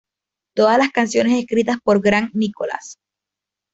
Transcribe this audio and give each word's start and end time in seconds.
Todas 0.55 0.79
las 0.79 0.89
canciones 0.89 1.37
escritas 1.37 1.77
por 1.79 2.01
Grant 2.01 2.33
Nicholas. 2.33 2.97